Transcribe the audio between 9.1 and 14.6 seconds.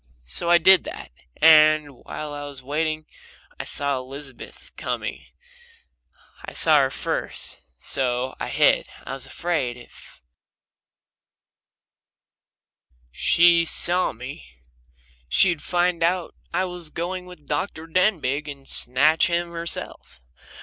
was afraid if she saw me